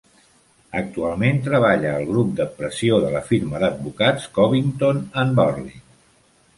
Actualment 0.79 1.37
treballa 1.49 1.91
al 1.97 2.09
grup 2.09 2.33
de 2.41 2.49
pressió 2.63 2.99
de 3.05 3.13
la 3.19 3.23
firma 3.31 3.63
d"advocats 3.67 4.29
Covington 4.41 5.07
and 5.27 5.41
Burling. 5.43 5.83